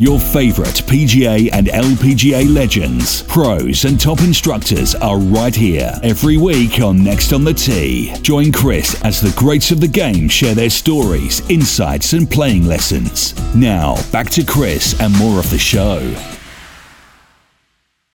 [0.00, 6.80] Your favorite PGA and LPGA legends, pros, and top instructors are right here every week
[6.80, 8.14] on Next on the Tee.
[8.22, 13.34] Join Chris as the greats of the game share their stories, insights, and playing lessons.
[13.56, 15.98] Now, back to Chris and more of the show.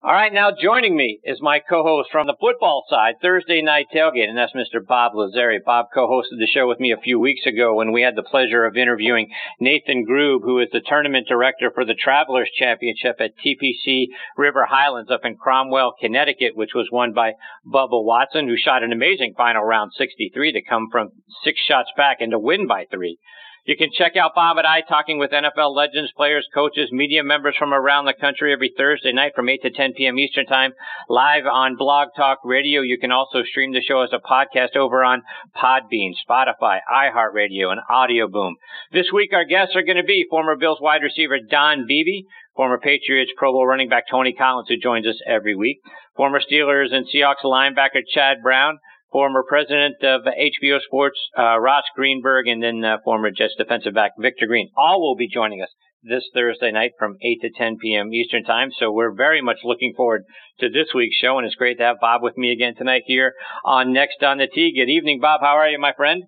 [0.05, 4.27] All right, now joining me is my co-host from the football side, Thursday Night Tailgate,
[4.27, 4.85] and that's Mr.
[4.85, 5.63] Bob Lazzari.
[5.63, 8.65] Bob co-hosted the show with me a few weeks ago when we had the pleasure
[8.65, 9.29] of interviewing
[9.61, 15.09] Nathan Grube, who is the tournament director for the Travelers Championship at TPC River Highlands
[15.09, 19.63] up in Cromwell, Connecticut, which was won by Bubba Watson, who shot an amazing final
[19.63, 21.11] round 63 to come from
[21.45, 23.19] six shots back and to win by three.
[23.65, 27.55] You can check out Bob and I talking with NFL legends, players, coaches, media members
[27.57, 30.19] from around the country every Thursday night from 8 to 10 p.m.
[30.19, 30.73] Eastern Time,
[31.07, 32.81] live on Blog Talk Radio.
[32.81, 35.21] You can also stream the show as a podcast over on
[35.55, 38.57] Podbean, Spotify, iHeartRadio, and Audio Boom.
[38.91, 42.79] This week, our guests are going to be former Bills wide receiver Don Beebe, former
[42.79, 45.79] Patriots Pro Bowl running back Tony Collins, who joins us every week,
[46.17, 48.79] former Steelers and Seahawks linebacker Chad Brown,
[49.13, 54.11] former president of HBO Sports, uh, Ross Greenberg, and then uh, former Jets defensive back
[54.19, 54.71] Victor Green.
[54.75, 55.69] All will be joining us
[56.01, 58.11] this Thursday night from 8 to 10 p.m.
[58.11, 58.69] Eastern Time.
[58.77, 60.23] So we're very much looking forward
[60.59, 63.33] to this week's show, and it's great to have Bob with me again tonight here
[63.63, 64.73] on Next on the Tee.
[64.75, 65.41] Good evening, Bob.
[65.41, 66.23] How are you, my friend?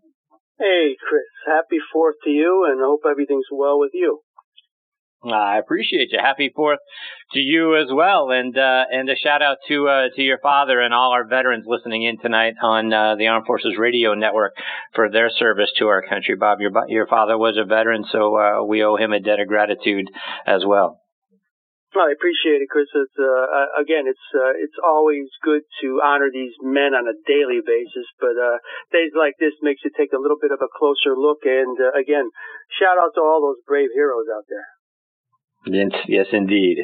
[0.57, 1.25] Hey, Chris.
[1.47, 4.21] Happy Fourth to you, and hope everything's well with you.
[5.33, 6.19] I appreciate you.
[6.21, 6.79] Happy Fourth
[7.33, 10.79] to you as well, and uh, and a shout out to uh, to your father
[10.79, 14.53] and all our veterans listening in tonight on uh, the Armed Forces Radio Network
[14.93, 16.35] for their service to our country.
[16.35, 19.47] Bob, your your father was a veteran, so uh, we owe him a debt of
[19.47, 20.05] gratitude
[20.45, 21.01] as well.
[21.95, 22.05] well.
[22.05, 22.87] I appreciate it, Chris.
[22.93, 27.65] It's, uh, again, it's uh, it's always good to honor these men on a daily
[27.65, 31.17] basis, but uh, days like this makes you take a little bit of a closer
[31.17, 31.41] look.
[31.43, 32.29] And uh, again,
[32.77, 34.74] shout out to all those brave heroes out there.
[35.65, 36.77] Yes, yes, indeed.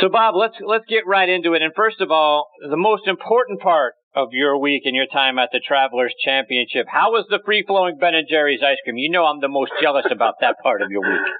[0.00, 1.62] So, Bob, let's let's get right into it.
[1.62, 5.50] And first of all, the most important part of your week and your time at
[5.52, 6.86] the Travelers Championship.
[6.88, 8.96] How was the free flowing Ben and Jerry's ice cream?
[8.96, 11.26] You know, I'm the most jealous about that part of your week.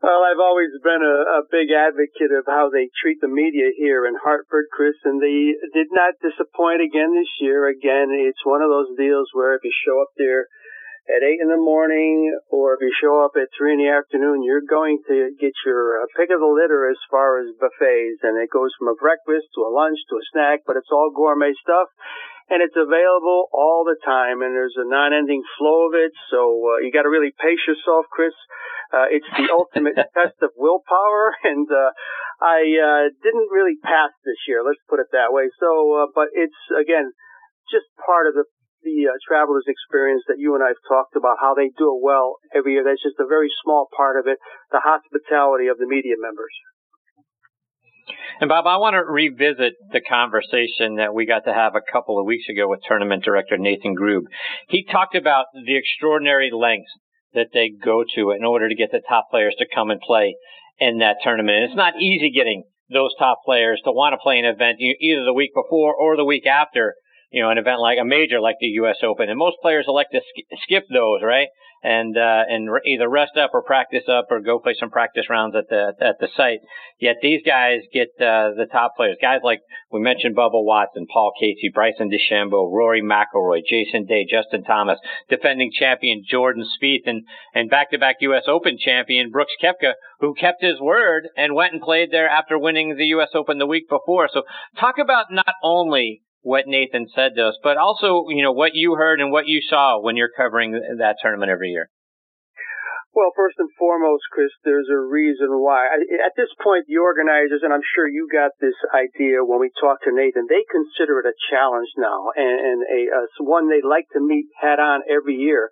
[0.00, 4.08] Well, I've always been a, a big advocate of how they treat the media here
[4.08, 7.68] in Hartford, Chris, and they did not disappoint again this year.
[7.68, 10.48] Again, it's one of those deals where if you show up there
[11.10, 14.46] at eight in the morning, or if you show up at three in the afternoon,
[14.46, 18.38] you're going to get your uh, pick of the litter as far as buffets, and
[18.38, 21.50] it goes from a breakfast to a lunch to a snack, but it's all gourmet
[21.58, 21.90] stuff,
[22.46, 26.14] and it's available all the time, and there's a non-ending flow of it.
[26.30, 26.38] So
[26.74, 28.34] uh, you got to really pace yourself, Chris.
[28.94, 31.90] Uh, it's the ultimate test of willpower, and uh,
[32.38, 34.62] I uh, didn't really pass this year.
[34.62, 35.50] Let's put it that way.
[35.58, 37.10] So, uh, but it's again
[37.70, 38.46] just part of the
[38.82, 42.36] the uh, travelers experience that you and I've talked about, how they do it well
[42.54, 42.84] every year.
[42.84, 44.38] That's just a very small part of it,
[44.72, 46.52] the hospitality of the media members.
[48.40, 52.18] And Bob, I want to revisit the conversation that we got to have a couple
[52.18, 54.26] of weeks ago with tournament director Nathan Grube.
[54.68, 56.90] He talked about the extraordinary lengths
[57.34, 60.34] that they go to in order to get the top players to come and play
[60.78, 61.58] in that tournament.
[61.58, 65.24] And it's not easy getting those top players to want to play an event either
[65.24, 66.94] the week before or the week after
[67.30, 68.96] you know, an event like a major like the U.S.
[69.02, 69.28] Open.
[69.28, 71.48] And most players elect to sk- skip those, right?
[71.82, 75.30] And, uh, and re- either rest up or practice up or go play some practice
[75.30, 76.58] rounds at the, at the site.
[76.98, 79.16] Yet these guys get, uh, the top players.
[79.22, 79.60] Guys like
[79.92, 84.98] we mentioned Bubba Watson, Paul Casey, Bryson DeChambeau, Rory McIlroy, Jason Day, Justin Thomas,
[85.28, 87.22] defending champion Jordan Spieth, and,
[87.54, 88.44] and back-to-back U.S.
[88.48, 92.96] Open champion Brooks Koepka, who kept his word and went and played there after winning
[92.96, 93.30] the U.S.
[93.34, 94.28] Open the week before.
[94.30, 94.42] So
[94.78, 98.94] talk about not only what Nathan said to us, but also, you know, what you
[98.94, 101.90] heard and what you saw when you're covering that tournament every year.
[103.10, 105.90] Well, first and foremost, Chris, there's a reason why.
[106.22, 110.06] At this point, the organizers, and I'm sure you got this idea when we talked
[110.06, 114.06] to Nathan, they consider it a challenge now and, and a, a one they like
[114.14, 115.70] to meet head on every year.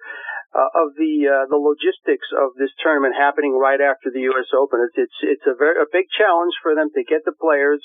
[0.49, 4.49] Uh, of the uh, the logistics of this tournament happening right after the U.S.
[4.57, 7.85] Open, it's it's, it's a very a big challenge for them to get the players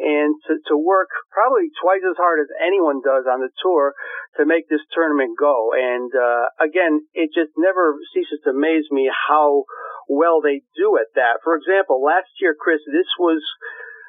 [0.00, 3.92] and to, to work probably twice as hard as anyone does on the tour
[4.40, 5.76] to make this tournament go.
[5.76, 9.68] And uh, again, it just never ceases to amaze me how
[10.08, 11.44] well they do at that.
[11.44, 13.44] For example, last year, Chris, this was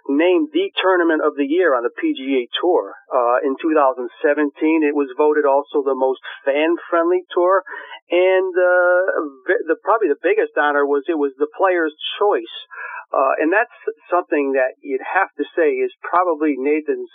[0.09, 2.95] named the tournament of the year on the PGA Tour.
[3.11, 7.61] Uh, in 2017, it was voted also the most fan-friendly tour,
[8.09, 12.55] and uh, the probably the biggest honor was it was the Players' Choice
[13.11, 13.75] uh, and that's
[14.07, 17.11] something that you'd have to say is probably Nathan's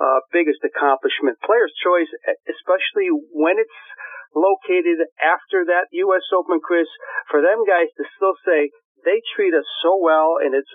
[0.00, 1.38] uh, biggest accomplishment.
[1.44, 2.08] Player's choice,
[2.48, 3.80] especially when it's
[4.34, 6.26] located after that U.S.
[6.34, 6.88] Open, Chris,
[7.30, 8.74] for them guys to still say,
[9.04, 10.70] they treat us so well, and it's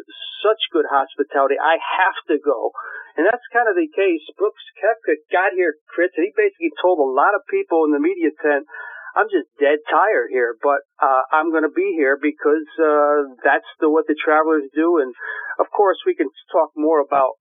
[0.45, 1.57] such good hospitality.
[1.57, 2.71] I have to go.
[3.17, 4.21] And that's kind of the case.
[4.37, 7.99] Brooks Koepka got here, Chris, and he basically told a lot of people in the
[7.99, 8.69] media tent,
[9.15, 13.69] I'm just dead tired here, but uh, I'm going to be here because uh, that's
[13.79, 14.99] the what the travelers do.
[15.01, 15.13] And
[15.59, 17.39] of course, we can talk more about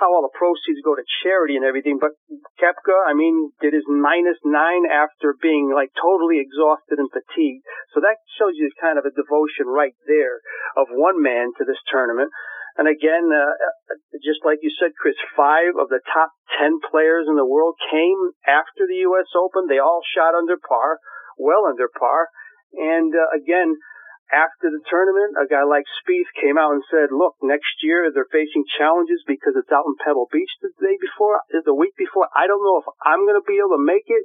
[0.00, 2.00] how all the proceeds go to charity and everything.
[2.00, 2.16] But
[2.56, 7.62] Koepka, I mean, did his minus nine after being like totally exhausted and fatigued.
[7.92, 10.40] So that shows you kind of a devotion right there
[10.80, 12.32] of one man to this tournament.
[12.78, 13.54] And again, uh,
[14.22, 16.30] just like you said, Chris, five of the top
[16.60, 19.30] 10 players in the world came after the U.S.
[19.34, 19.66] Open.
[19.66, 20.98] They all shot under par,
[21.38, 22.28] well under par.
[22.74, 23.76] And uh, again,
[24.30, 28.30] after the tournament, a guy like Spieth came out and said, look, next year they're
[28.30, 32.30] facing challenges because it's out in Pebble Beach the day before, the week before.
[32.30, 34.22] I don't know if I'm going to be able to make it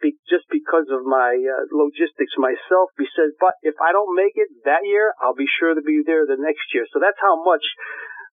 [0.00, 2.90] be, just because of my uh, logistics myself.
[2.98, 6.02] He said, but if I don't make it that year, I'll be sure to be
[6.06, 6.86] there the next year.
[6.92, 7.64] So that's how much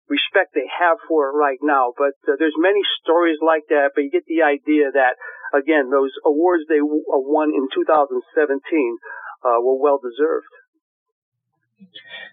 [0.09, 1.93] respect they have for it right now.
[1.95, 5.15] But uh, there's many stories like that, but you get the idea that,
[5.53, 8.19] again, those awards they w- uh, won in 2017
[9.45, 10.49] uh, were well deserved.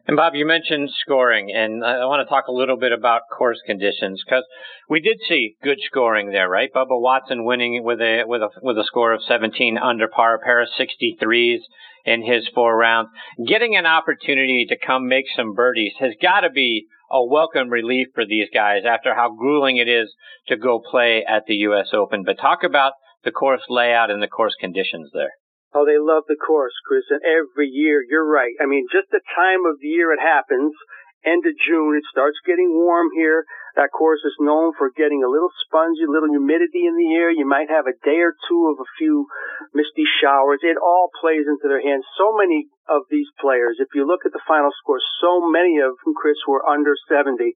[0.06, 3.60] And Bob, you mentioned scoring, and I want to talk a little bit about course
[3.66, 4.44] conditions because
[4.88, 6.72] we did see good scoring there, right?
[6.72, 10.38] Bubba Watson winning with a with a with a score of 17 under par, a
[10.38, 11.58] pair of 63s
[12.04, 13.10] in his four rounds.
[13.48, 18.08] Getting an opportunity to come make some birdies has got to be a welcome relief
[18.14, 20.14] for these guys after how grueling it is
[20.48, 21.88] to go play at the U.S.
[21.92, 22.22] Open.
[22.24, 22.92] But talk about
[23.24, 25.32] the course layout and the course conditions there.
[25.76, 27.04] Oh, they love the course, Chris.
[27.12, 28.56] And every year, you're right.
[28.56, 30.72] I mean, just the time of the year it happens,
[31.20, 33.44] end of June, it starts getting warm here.
[33.76, 37.28] That course is known for getting a little spongy, a little humidity in the air.
[37.28, 39.28] You might have a day or two of a few
[39.76, 40.64] misty showers.
[40.64, 42.08] It all plays into their hands.
[42.16, 45.92] So many of these players, if you look at the final score, so many of
[46.00, 47.52] them, Chris, were under 70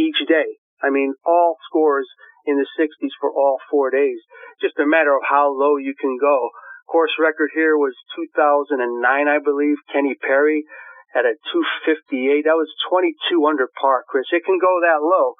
[0.00, 0.56] each day.
[0.80, 2.08] I mean, all scores
[2.48, 4.16] in the 60s for all four days.
[4.64, 6.48] Just a matter of how low you can go.
[6.90, 8.74] Course record here was 2009,
[9.06, 9.78] I believe.
[9.94, 10.66] Kenny Perry
[11.14, 12.42] had a 258.
[12.42, 14.26] That was 22 under par, Chris.
[14.34, 15.38] It can go that low.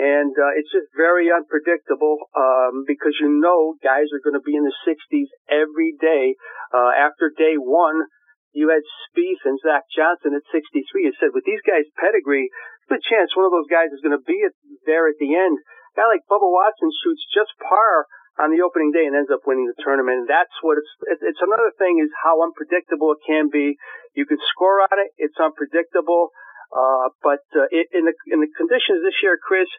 [0.00, 4.56] And uh, it's just very unpredictable um, because you know guys are going to be
[4.56, 6.36] in the 60s every day.
[6.72, 8.08] Uh, after day one,
[8.56, 10.80] you had Spieth and Zach Johnson at 63.
[10.80, 12.48] You said with these guys' pedigree,
[12.88, 14.56] there's a chance one of those guys is going to be at,
[14.88, 15.60] there at the end.
[15.60, 19.44] A guy like Bubba Watson shoots just par on the opening day and ends up
[19.48, 20.24] winning the tournament.
[20.24, 20.92] And that's what it's,
[21.24, 23.76] it's another thing is how unpredictable it can be.
[24.12, 25.12] You can score on it.
[25.16, 26.32] It's unpredictable.
[26.68, 29.70] Uh, but, uh, it, in the, in the conditions this year, Chris,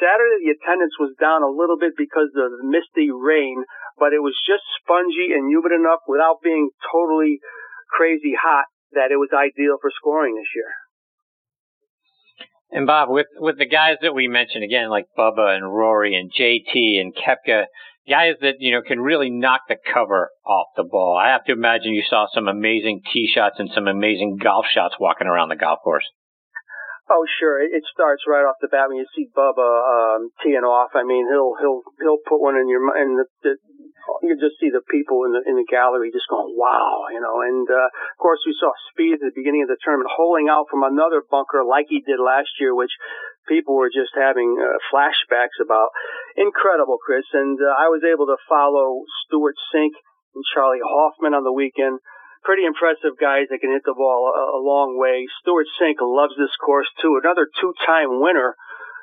[0.00, 3.62] Saturday the attendance was down a little bit because of the misty rain,
[4.00, 7.38] but it was just spongy and humid enough without being totally
[7.92, 8.64] crazy hot
[8.96, 10.72] that it was ideal for scoring this year.
[12.72, 16.30] And Bob, with with the guys that we mentioned again, like Bubba and Rory and
[16.30, 17.64] JT and Koepka,
[18.08, 21.16] guys that you know can really knock the cover off the ball.
[21.16, 24.94] I have to imagine you saw some amazing tee shots and some amazing golf shots
[24.98, 26.04] walking around the golf course.
[27.10, 27.58] Oh, sure.
[27.58, 30.94] It starts right off the bat when you see Bubba um, teeing off.
[30.94, 33.52] I mean, he'll he'll he'll put one in your and the, the,
[34.22, 37.42] you just see the people in the in the gallery just going, wow, you know.
[37.42, 40.70] And uh, of course, we saw Spieth at the beginning of the tournament holding out
[40.70, 42.94] from another bunker like he did last year, which
[43.50, 45.90] people were just having uh, flashbacks about.
[46.36, 47.26] Incredible, Chris.
[47.32, 49.94] And uh, I was able to follow Stewart Cink
[50.34, 51.98] and Charley Hoffman on the weekend
[52.42, 55.28] pretty impressive guys that can hit the ball a, a long way.
[55.40, 57.20] Stewart Cink loves this course too.
[57.20, 58.56] Another two-time winner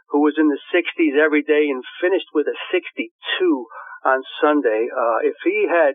[0.09, 3.11] who was in the 60s every day and finished with a 62
[4.05, 4.87] on Sunday.
[4.89, 5.93] Uh, if he had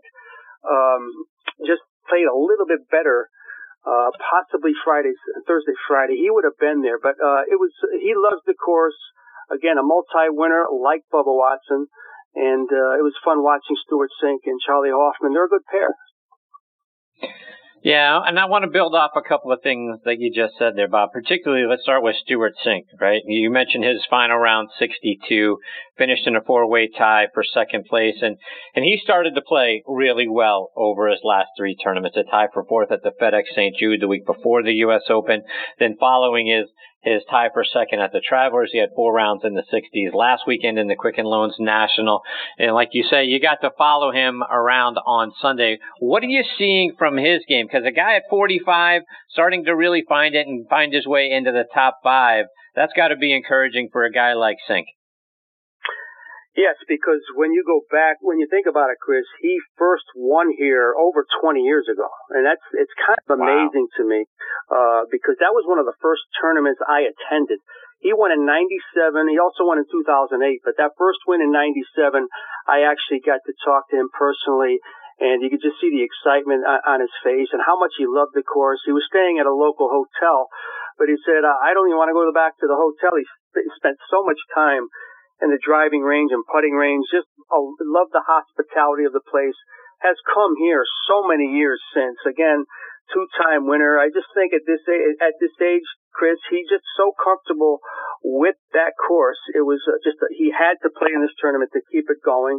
[0.62, 1.26] um,
[1.66, 3.26] just played a little bit better,
[3.82, 5.10] uh, possibly Friday,
[5.46, 7.00] Thursday, Friday, he would have been there.
[7.02, 8.98] But uh, it was he loves the course.
[9.52, 11.86] Again, a multi-winner like Bubba Watson,
[12.34, 15.34] and uh, it was fun watching Stewart Cink and Charley Hoffman.
[15.34, 15.92] They're a good pair.
[17.82, 20.74] Yeah, and I want to build off a couple of things that you just said
[20.76, 21.10] there, Bob.
[21.12, 23.20] Particularly, let's start with Stewart Sink, right?
[23.26, 25.58] You mentioned his final round 62,
[25.98, 28.36] finished in a four-way tie for second place, and
[28.76, 32.16] and he started to play really well over his last three tournaments.
[32.16, 33.76] A tie for fourth at the FedEx St.
[33.76, 35.02] Jude the week before the U.S.
[35.10, 35.42] Open,
[35.80, 36.70] then following his
[37.02, 38.70] his tie for second at the Travelers.
[38.72, 42.22] He had four rounds in the 60s last weekend in the Quicken Loans National.
[42.58, 45.78] And like you say, you got to follow him around on Sunday.
[45.98, 47.66] What are you seeing from his game?
[47.66, 51.52] Because a guy at 45 starting to really find it and find his way into
[51.52, 54.84] the top five, that's got to be encouraging for a guy like Cink.
[56.52, 60.52] Yes, because when you go back, when you think about it, Chris, he first won
[60.52, 63.96] here over 20 years ago, and that's it's kind of amazing wow.
[63.96, 64.20] to me
[64.68, 67.56] uh, because that was one of the first tournaments I attended.
[68.04, 69.32] He won in 97.
[69.32, 72.28] He also won in 2008, but that first win in 97,
[72.68, 74.82] I actually got to talk to him personally
[75.22, 78.34] and you could just see the excitement on his face and how much he loved
[78.34, 78.82] the course.
[78.82, 80.50] He was staying at a local hotel,
[80.98, 83.14] but he said, I don't even want to go back to the hotel.
[83.14, 83.22] He
[83.78, 84.90] spent so much time
[85.42, 87.04] in the driving range and putting range.
[87.10, 89.58] Just uh, love the hospitality of the place.
[90.02, 92.18] Has come here so many years since.
[92.26, 92.66] Again,
[93.10, 93.98] two-time winner.
[93.98, 94.82] I just think at this
[95.20, 97.78] at this age, Chris, he's just so comfortable
[98.22, 99.38] with that course.
[99.54, 102.58] It was uh, just he had to play in this tournament to keep it going,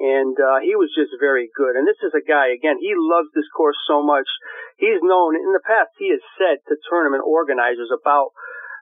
[0.00, 1.76] and uh, he was just very good.
[1.76, 2.76] And this is a guy again.
[2.80, 4.28] He loves this course so much.
[4.76, 5.92] He's known in the past.
[5.96, 8.32] He has said to tournament organizers about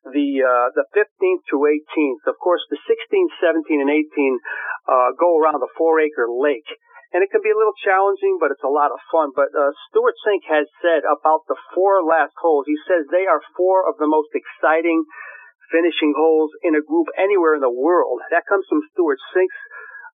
[0.04, 2.22] the uh, the 15th to 18th.
[2.28, 4.40] Of course, the 16th, 17th, and 18th
[4.88, 6.68] uh, go around the four acre lake.
[7.10, 9.34] And it can be a little challenging, but it's a lot of fun.
[9.34, 13.42] But uh, Stewart Cink has said about the four last holes, he says they are
[13.58, 15.02] four of the most exciting
[15.74, 18.22] finishing holes in a group anywhere in the world.
[18.30, 19.62] That comes from Stewart Cink's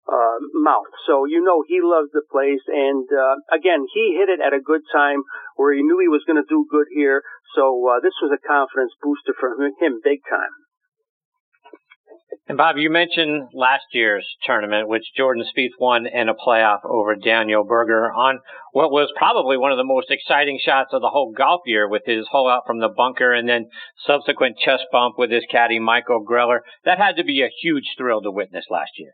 [0.07, 0.91] uh, mouth.
[1.07, 2.61] So you know he loves the place.
[2.67, 5.23] And uh, again, he hit it at a good time
[5.55, 7.23] where he knew he was going to do good here.
[7.55, 10.53] So uh, this was a confidence booster for him, big time.
[12.47, 17.15] And Bob, you mentioned last year's tournament, which Jordan Spieth won in a playoff over
[17.15, 18.39] Daniel Berger on
[18.71, 22.03] what was probably one of the most exciting shots of the whole golf year with
[22.05, 23.69] his hole out from the bunker and then
[24.05, 26.59] subsequent chest bump with his caddy Michael Greller.
[26.83, 29.13] That had to be a huge thrill to witness last year.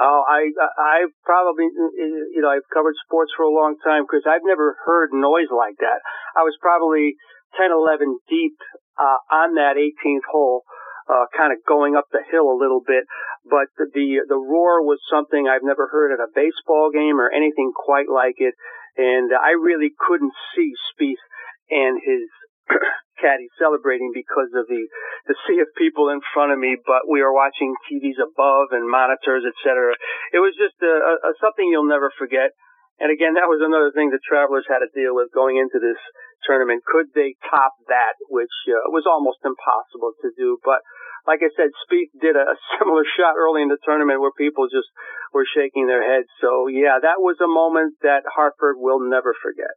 [0.00, 0.48] Oh, I
[0.80, 4.24] I've probably you know I've covered sports for a long time, Chris.
[4.24, 6.00] I've never heard noise like that.
[6.36, 7.16] I was probably
[7.60, 8.56] 10, 11 deep
[8.96, 10.64] uh, on that 18th hole,
[11.12, 13.04] uh, kind of going up the hill a little bit.
[13.44, 17.28] But the, the the roar was something I've never heard at a baseball game or
[17.28, 18.54] anything quite like it.
[18.96, 21.20] And I really couldn't see Spieth
[21.68, 22.28] and his
[23.22, 24.82] caddy celebrating because of the
[25.30, 28.90] the sea of people in front of me, but we were watching TVs above and
[28.90, 29.94] monitors, etc.
[30.34, 32.50] It was just a, a, something you'll never forget.
[32.98, 35.98] And again, that was another thing the travelers had to deal with going into this
[36.46, 36.82] tournament.
[36.86, 40.58] Could they top that, which uh, was almost impossible to do?
[40.66, 40.82] But
[41.26, 44.66] like I said, Spieth did a, a similar shot early in the tournament where people
[44.66, 44.90] just
[45.30, 46.28] were shaking their heads.
[46.42, 49.74] So yeah, that was a moment that Hartford will never forget.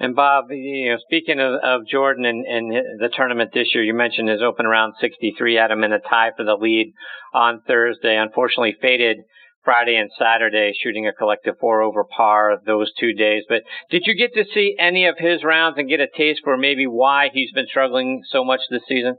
[0.00, 3.94] And Bob, you know, speaking of, of Jordan and, and the tournament this year, you
[3.94, 6.92] mentioned his open round 63 had him in a tie for the lead
[7.34, 8.16] on Thursday.
[8.16, 9.18] Unfortunately, faded
[9.64, 13.42] Friday and Saturday, shooting a collective four over par those two days.
[13.48, 16.56] But did you get to see any of his rounds and get a taste for
[16.56, 19.16] maybe why he's been struggling so much this season?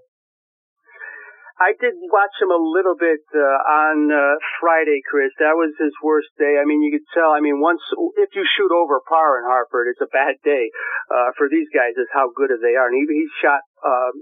[1.59, 5.35] I did watch him a little bit uh, on uh, Friday, Chris.
[5.43, 6.55] That was his worst day.
[6.55, 7.35] I mean, you could tell.
[7.35, 7.83] I mean, once
[8.15, 10.71] if you shoot over par in Hartford, it's a bad day
[11.11, 11.99] uh, for these guys.
[11.99, 12.87] Is how good they are.
[12.87, 14.15] And he, he shot um,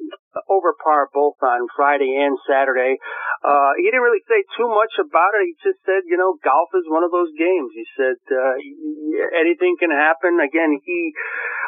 [0.49, 2.97] over par both on Friday and Saturday.
[3.45, 5.45] Uh, he didn't really say too much about it.
[5.45, 7.69] He just said, you know, golf is one of those games.
[7.77, 8.57] He said uh,
[9.37, 10.41] anything can happen.
[10.41, 11.13] Again, he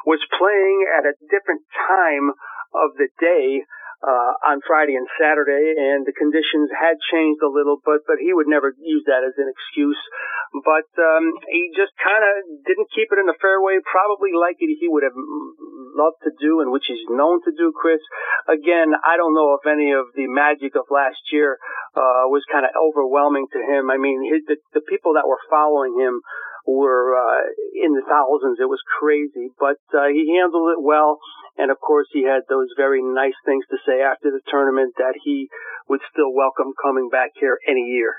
[0.10, 2.34] was playing at a different time
[2.74, 7.84] of the day uh, on Friday and Saturday, and the conditions had changed a little,
[7.84, 10.00] but but he would never use that as an excuse.
[10.63, 14.88] But um, he just kind of didn't keep it in the fairway, probably like he
[14.88, 15.13] would have
[16.00, 17.75] loved to do, and which he's known to do.
[17.75, 18.00] Chris,
[18.48, 21.60] again, I don't know if any of the magic of last year
[21.94, 23.91] uh, was kind of overwhelming to him.
[23.91, 26.24] I mean, his, the, the people that were following him
[26.66, 27.44] were uh,
[27.75, 28.60] in the thousands.
[28.60, 31.20] It was crazy, but uh, he handled it well.
[31.58, 35.16] And of course, he had those very nice things to say after the tournament that
[35.24, 35.50] he
[35.88, 38.16] would still welcome coming back here any year.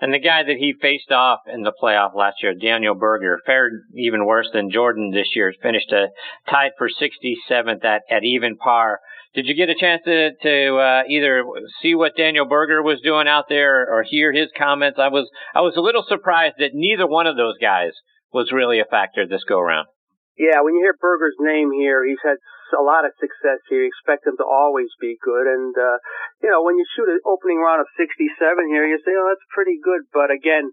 [0.00, 3.82] And the guy that he faced off in the playoff last year, Daniel Berger, fared
[3.94, 5.52] even worse than Jordan this year.
[5.62, 6.08] Finished a,
[6.48, 9.00] tied for 67th at, at even par.
[9.34, 11.44] Did you get a chance to, to uh, either
[11.82, 14.98] see what Daniel Berger was doing out there or hear his comments?
[14.98, 17.92] I was I was a little surprised that neither one of those guys
[18.32, 19.86] was really a factor this go around.
[20.36, 22.38] Yeah, when you hear Berger's name here, he's had
[22.74, 23.82] a lot of success here.
[23.84, 25.46] You expect him to always be good.
[25.46, 25.98] And, uh,
[26.42, 28.16] you know, when you shoot an opening round of 67
[28.70, 30.06] here, you say, oh, that's pretty good.
[30.12, 30.70] But again,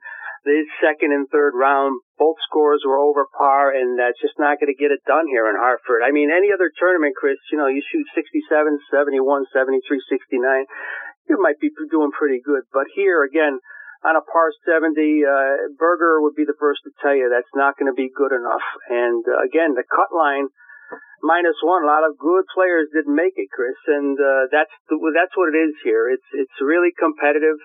[0.48, 4.72] the second and third round, both scores were over par, and that's just not going
[4.72, 6.06] to get it done here in Hartford.
[6.06, 8.48] I mean, any other tournament, Chris, you know, you shoot 67,
[8.88, 9.20] 71,
[9.52, 10.66] 73, 69,
[11.28, 12.64] you might be doing pretty good.
[12.72, 13.60] But here, again,
[14.06, 14.94] on a par 70,
[15.26, 18.32] uh, Berger would be the first to tell you that's not going to be good
[18.32, 18.64] enough.
[18.88, 20.48] And uh, again, the cut line
[21.24, 21.84] minus one.
[21.84, 25.54] A lot of good players didn't make it, Chris, and uh, that's the, that's what
[25.54, 26.10] it is here.
[26.10, 27.58] It's it's really competitive,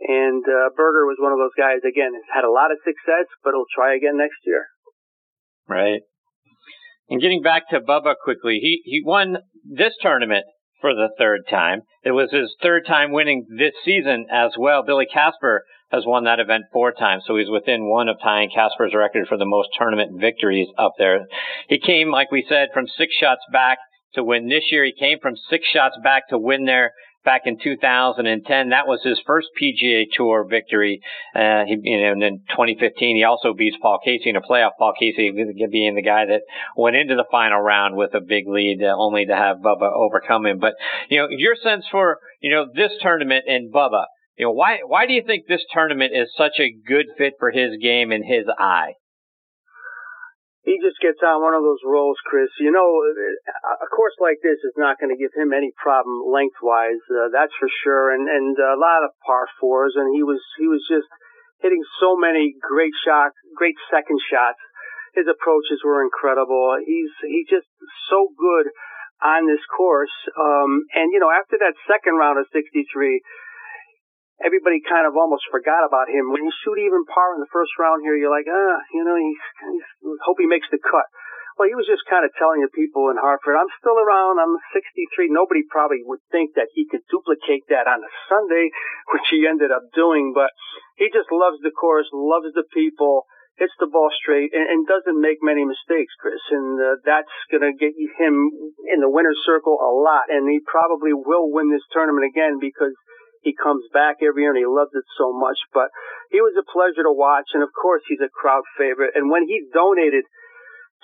[0.00, 1.82] and uh, Berger was one of those guys.
[1.82, 4.66] Again, has had a lot of success, but he'll try again next year.
[5.68, 6.02] Right.
[7.10, 10.44] And getting back to Bubba quickly, he he won this tournament
[10.80, 11.82] for the third time.
[12.04, 14.82] It was his third time winning this season as well.
[14.84, 18.94] Billy Casper has won that event four times, so he's within one of tying Casper's
[18.94, 21.26] record for the most tournament victories up there.
[21.68, 23.78] He came, like we said, from six shots back
[24.14, 24.84] to win this year.
[24.84, 26.92] He came from six shots back to win there
[27.24, 28.70] back in 2010.
[28.70, 31.02] That was his first PGA Tour victory.
[31.34, 34.72] Uh, he, you know, and in 2015, he also beats Paul Casey in a playoff.
[34.78, 36.42] Paul Casey being the guy that
[36.76, 40.46] went into the final round with a big lead, uh, only to have Bubba overcome
[40.46, 40.58] him.
[40.58, 40.74] But
[41.08, 44.04] you know, your sense for you know this tournament and Bubba.
[44.36, 47.50] You know, why why do you think this tournament is such a good fit for
[47.50, 48.94] his game and his eye?
[50.62, 52.52] he just gets on one of those rolls, Chris.
[52.60, 57.00] You know, a course like this is not going to give him any problem lengthwise.
[57.08, 58.12] Uh, that's for sure.
[58.12, 61.08] And and a lot of par fours, and he was he was just
[61.64, 64.60] hitting so many great shots, great second shots.
[65.16, 66.76] His approaches were incredible.
[66.84, 67.68] He's he's just
[68.12, 68.68] so good
[69.24, 70.14] on this course.
[70.36, 72.84] Um, and you know, after that second round of 63,
[74.44, 76.32] everybody kind of almost forgot about him.
[76.32, 79.16] When you shoot even par in the first round here, you're like, ah, you know,
[79.16, 79.88] he's, he's
[80.24, 81.06] hope he makes the cut.
[81.60, 84.40] Well, he was just kind of telling the people in Hartford, I'm still around.
[84.40, 85.28] I'm 63.
[85.28, 88.72] Nobody probably would think that he could duplicate that on a Sunday,
[89.12, 90.32] which he ended up doing.
[90.32, 90.56] But
[90.96, 93.28] he just loves the course, loves the people,
[93.60, 96.40] hits the ball straight, and, and doesn't make many mistakes, Chris.
[96.48, 98.34] And uh, that's going to get him
[98.88, 100.32] in the winner's circle a lot.
[100.32, 102.96] And he probably will win this tournament again because
[103.40, 105.56] he comes back every year and he loves it so much.
[105.72, 105.88] But
[106.30, 109.16] he was a pleasure to watch, and of course he's a crowd favorite.
[109.16, 110.24] And when he donated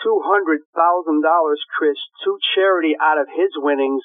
[0.04, 4.04] two hundred thousand dollars, Chris, to charity out of his winnings,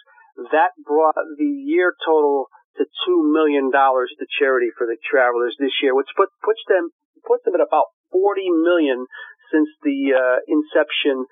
[0.56, 2.48] that brought the year total
[2.80, 6.96] to two million dollars to charity for the Travelers this year, which put, puts them
[7.28, 9.06] puts them at about forty million
[9.52, 11.28] since the uh, inception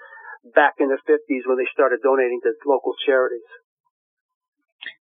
[0.55, 3.47] back in the 50s when they started donating to local charities.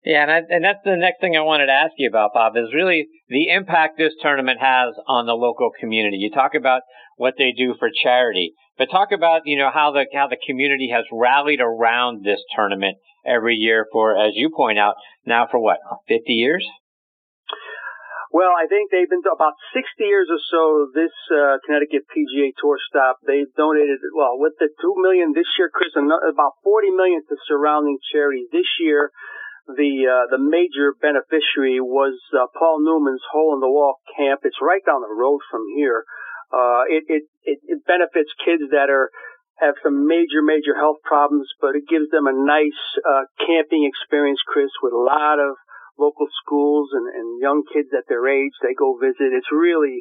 [0.05, 2.57] Yeah, and, I, and that's the next thing I wanted to ask you about, Bob,
[2.57, 6.17] is really the impact this tournament has on the local community.
[6.17, 6.83] You talk about
[7.17, 10.91] what they do for charity, but talk about you know how the how the community
[10.93, 14.95] has rallied around this tournament every year for, as you point out,
[15.27, 16.67] now for what, 50 years?
[18.31, 20.93] Well, I think they've been about 60 years or so.
[20.93, 25.73] This uh, Connecticut PGA Tour stop, they've donated well with the two million this year,
[25.73, 29.11] Chris, about 40 million to surrounding charities this year
[29.69, 34.41] the uh, the major beneficiary was uh, Paul Newman's Hole in the Wall camp.
[34.45, 36.05] It's right down the road from here.
[36.49, 39.13] Uh, it, it it it benefits kids that are
[39.61, 44.41] have some major major health problems, but it gives them a nice uh, camping experience,
[44.49, 45.61] Chris, with a lot of
[45.99, 48.57] local schools and, and young kids at their age.
[48.63, 49.37] They go visit.
[49.37, 50.01] It's really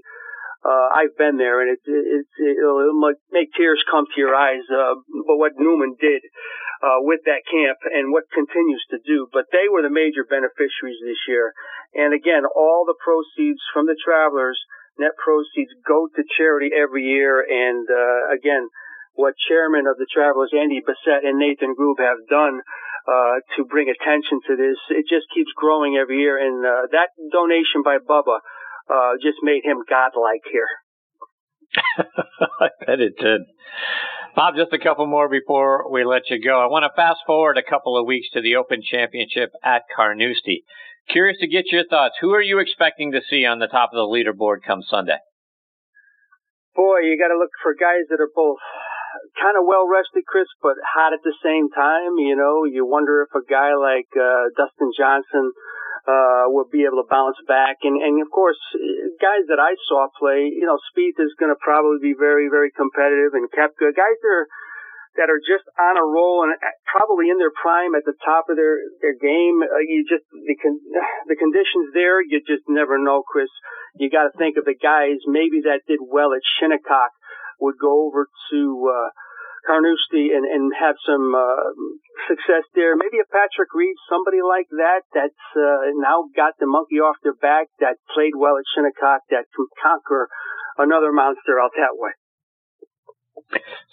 [0.66, 4.36] uh, I've been there, and it, it, it, it'll, it'll make tears come to your
[4.36, 4.66] eyes.
[4.70, 6.22] Uh, but what Newman did
[6.84, 9.28] uh, with that camp and what continues to do.
[9.34, 11.54] But they were the major beneficiaries this year.
[11.96, 14.60] And again, all the proceeds from the travelers,
[15.00, 17.42] net proceeds go to charity every year.
[17.42, 18.70] And uh, again,
[19.18, 22.62] what chairman of the travelers, Andy Bessette and Nathan Grube have done
[23.08, 26.38] uh, to bring attention to this, it just keeps growing every year.
[26.38, 28.46] And uh, that donation by Bubba
[28.90, 30.68] uh, just made him godlike here.
[32.62, 33.42] I bet it did.
[34.36, 36.62] Bob, just a couple more before we let you go.
[36.62, 40.64] I want to fast forward a couple of weeks to the Open Championship at Carnoustie.
[41.10, 42.16] Curious to get your thoughts.
[42.22, 45.18] Who are you expecting to see on the top of the leaderboard come Sunday?
[46.76, 48.62] Boy, you got to look for guys that are both
[49.42, 52.22] kind of well rested, Chris, but hot at the same time.
[52.22, 55.52] You know, you wonder if a guy like uh, Dustin Johnson
[56.08, 57.84] uh, will be able to bounce back.
[57.84, 58.58] And, and of course,
[59.20, 62.72] guys that I saw play, you know, Spieth is going to probably be very, very
[62.72, 64.48] competitive and Koepka, guys that are,
[65.20, 66.56] that are just on a roll and
[66.88, 69.60] probably in their prime at the top of their, their game.
[69.60, 70.80] Uh, you just, the, con-
[71.28, 73.52] the conditions there, you just never know, Chris.
[74.00, 77.12] You got to think of the guys maybe that did well at Shinnecock
[77.60, 79.10] would go over to, uh,
[79.68, 81.76] Carnoustie and, and have some uh,
[82.32, 82.96] success there.
[82.96, 87.36] Maybe a Patrick Reed, somebody like that, that's uh, now got the monkey off their
[87.36, 90.32] back, that played well at Shinnecock, that can conquer
[90.80, 92.16] another monster out that way.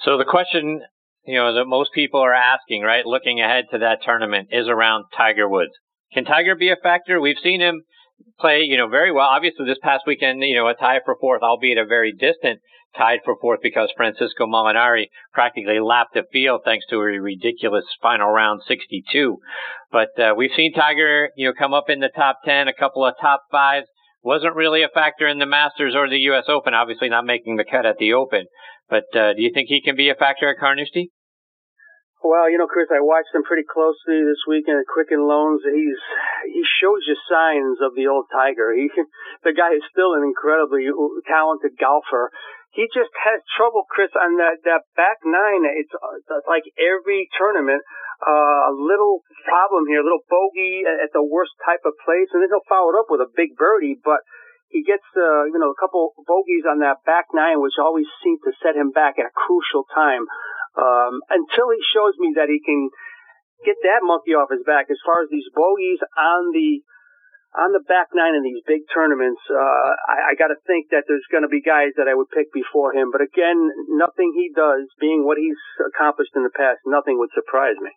[0.06, 0.82] So the question,
[1.26, 5.06] you know, that most people are asking, right, looking ahead to that tournament, is around
[5.16, 5.72] Tiger Woods.
[6.12, 7.20] Can Tiger be a factor?
[7.20, 7.82] We've seen him
[8.38, 9.26] play, you know, very well.
[9.26, 12.60] Obviously, this past weekend, you know, a tie for fourth, albeit a very distant
[12.96, 18.28] tied for fourth because Francisco Molinari practically lapped the field thanks to a ridiculous final
[18.30, 19.38] round 62.
[19.90, 23.04] But uh, we've seen Tiger, you know, come up in the top 10, a couple
[23.04, 23.86] of top fives.
[24.22, 26.44] Wasn't really a factor in the Masters or the U.S.
[26.48, 28.46] Open, obviously not making the cut at the Open.
[28.88, 31.10] But uh, do you think he can be a factor at Carnoustie?
[32.24, 35.60] Well, you know, Chris, I watched him pretty closely this weekend at Quicken Loans.
[35.60, 36.00] He's
[36.48, 38.72] he shows you signs of the old Tiger.
[38.72, 38.88] He
[39.44, 40.88] the guy is still an incredibly
[41.28, 42.32] talented golfer.
[42.72, 45.68] He just has trouble, Chris, on that that back nine.
[45.76, 47.84] It's, it's like every tournament,
[48.24, 52.40] uh, a little problem here, a little bogey at the worst type of place, and
[52.40, 54.24] then he'll follow it up with a big birdie, but
[54.72, 58.40] he gets uh, you know a couple bogeys on that back nine, which always seem
[58.48, 60.24] to set him back at a crucial time
[60.74, 62.90] um, until he shows me that he can
[63.64, 64.90] get that monkey off his back.
[64.90, 66.82] As far as these bogeys on the
[67.54, 71.06] on the back nine in these big tournaments, uh, I, I got to think that
[71.06, 73.14] there's going to be guys that I would pick before him.
[73.14, 77.78] But again, nothing he does, being what he's accomplished in the past, nothing would surprise
[77.78, 77.94] me.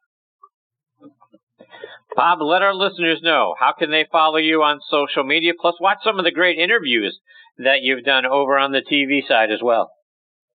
[2.16, 6.00] Bob, let our listeners know how can they follow you on social media, plus watch
[6.04, 7.18] some of the great interviews
[7.58, 9.92] that you've done over on the TV side as well.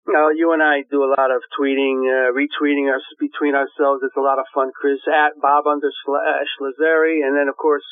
[0.09, 4.01] No, you and I do a lot of tweeting, uh, retweeting us between ourselves.
[4.01, 4.97] It's a lot of fun, Chris.
[5.05, 7.21] At Bob under slash Lazzari.
[7.21, 7.85] And then, of course,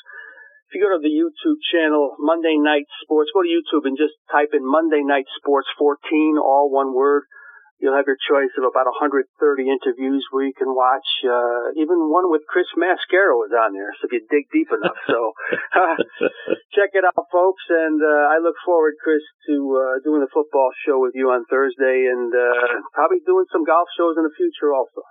[0.65, 4.17] if you go to the YouTube channel, Monday Night Sports, go to YouTube and just
[4.33, 7.29] type in Monday Night Sports 14, all one word
[7.79, 9.25] you'll have your choice of about 130
[9.69, 11.05] interviews where you can watch.
[11.21, 14.97] Uh, even one with Chris Mascaro is on there, so if you dig deep enough.
[15.05, 15.33] So
[15.75, 15.95] uh,
[16.75, 17.63] check it out, folks.
[17.69, 21.45] And uh, I look forward, Chris, to uh, doing the football show with you on
[21.49, 25.05] Thursday, and uh, probably doing some golf shows in the future also.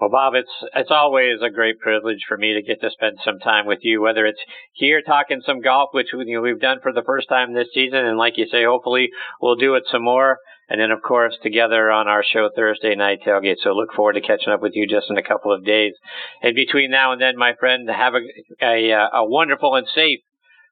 [0.00, 3.40] Well, Bob, it's it's always a great privilege for me to get to spend some
[3.40, 4.40] time with you, whether it's
[4.72, 8.06] here talking some golf, which you know, we've done for the first time this season,
[8.06, 9.08] and like you say, hopefully
[9.42, 13.20] we'll do it some more, and then of course together on our show Thursday night
[13.26, 13.56] tailgate.
[13.62, 15.94] So look forward to catching up with you just in a couple of days.
[16.42, 18.20] And between now and then, my friend, have a
[18.64, 20.20] a, a wonderful and safe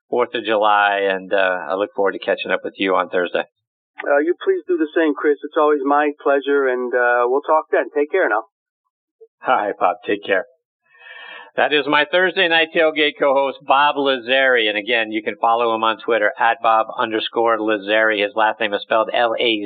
[0.09, 3.43] Fourth of July, and uh, I look forward to catching up with you on Thursday.
[3.99, 5.39] Uh, you please do the same, Chris.
[5.43, 7.87] It's always my pleasure, and uh, we'll talk then.
[7.95, 8.45] Take care now.
[9.41, 10.01] Hi, Pop.
[10.07, 10.47] Take care.
[11.57, 14.69] That is my Thursday night tailgate co-host, Bob Lazzari.
[14.69, 18.23] And again, you can follow him on Twitter at Bob underscore Lazzari.
[18.23, 19.64] His last name is spelled L-A-Z-Z-A-R-I.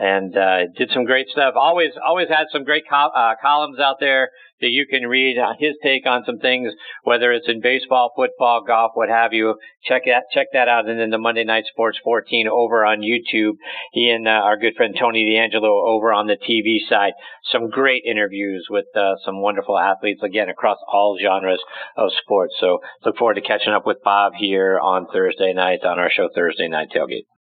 [0.00, 1.54] And, uh, did some great stuff.
[1.56, 5.52] Always, always had some great co- uh, columns out there that you can read uh,
[5.58, 6.72] his take on some things,
[7.04, 9.56] whether it's in baseball, football, golf, what have you.
[9.84, 10.88] Check that, check that out.
[10.88, 13.54] And then the Monday Night Sports 14 over on YouTube.
[13.92, 17.12] He and uh, our good friend Tony D'Angelo over on the TV side.
[17.50, 21.62] Some great interviews with uh, some wonderful athletes again across all genres
[21.96, 22.54] of sports.
[22.58, 26.28] So look forward to catching up with Bob here on Thursday night on our show
[26.34, 27.26] Thursday Night Tailgate.